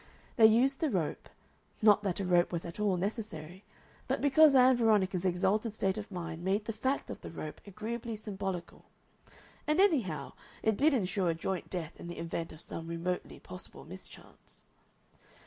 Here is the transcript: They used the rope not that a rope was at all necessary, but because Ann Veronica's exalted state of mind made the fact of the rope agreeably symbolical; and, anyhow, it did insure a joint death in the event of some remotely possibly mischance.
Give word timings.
They 0.35 0.47
used 0.47 0.79
the 0.79 0.89
rope 0.89 1.29
not 1.79 2.01
that 2.01 2.19
a 2.19 2.25
rope 2.25 2.51
was 2.51 2.65
at 2.65 2.79
all 2.79 2.97
necessary, 2.97 3.63
but 4.07 4.19
because 4.19 4.55
Ann 4.55 4.75
Veronica's 4.75 5.25
exalted 5.25 5.73
state 5.73 5.95
of 5.99 6.09
mind 6.11 6.43
made 6.43 6.65
the 6.65 6.73
fact 6.73 7.11
of 7.11 7.21
the 7.21 7.29
rope 7.29 7.61
agreeably 7.67 8.15
symbolical; 8.15 8.85
and, 9.67 9.79
anyhow, 9.79 10.33
it 10.63 10.75
did 10.75 10.95
insure 10.95 11.29
a 11.29 11.35
joint 11.35 11.69
death 11.69 11.99
in 11.99 12.07
the 12.07 12.17
event 12.17 12.51
of 12.51 12.61
some 12.61 12.87
remotely 12.87 13.39
possibly 13.39 13.83
mischance. 13.89 14.63